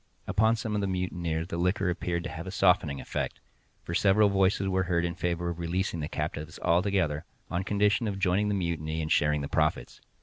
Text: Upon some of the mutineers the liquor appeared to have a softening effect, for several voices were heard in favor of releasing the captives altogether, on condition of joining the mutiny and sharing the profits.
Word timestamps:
Upon 0.25 0.55
some 0.55 0.73
of 0.73 0.81
the 0.81 0.87
mutineers 0.87 1.49
the 1.49 1.57
liquor 1.57 1.87
appeared 1.91 2.23
to 2.23 2.31
have 2.31 2.47
a 2.47 2.49
softening 2.49 2.99
effect, 2.99 3.39
for 3.83 3.93
several 3.93 4.29
voices 4.29 4.67
were 4.67 4.85
heard 4.89 5.05
in 5.05 5.13
favor 5.13 5.51
of 5.51 5.59
releasing 5.59 5.99
the 5.99 6.09
captives 6.09 6.57
altogether, 6.63 7.23
on 7.51 7.63
condition 7.63 8.07
of 8.07 8.17
joining 8.17 8.47
the 8.47 8.55
mutiny 8.55 8.99
and 9.03 9.11
sharing 9.11 9.41
the 9.41 9.47
profits. 9.47 10.01